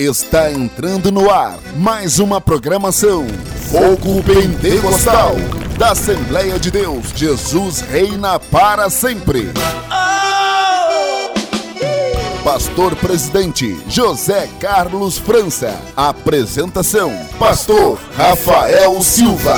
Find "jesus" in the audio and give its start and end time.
7.14-7.82